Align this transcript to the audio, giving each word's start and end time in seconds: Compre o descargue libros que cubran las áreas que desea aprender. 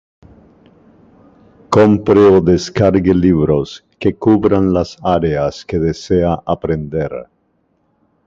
Compre 1.75 2.21
o 2.35 2.41
descargue 2.41 3.13
libros 3.13 3.85
que 3.99 4.15
cubran 4.15 4.73
las 4.73 4.97
áreas 5.03 5.63
que 5.63 5.77
desea 5.77 6.41
aprender. 6.43 7.27